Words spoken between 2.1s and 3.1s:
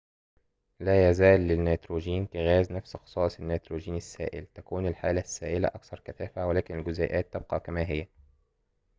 كغاز نفس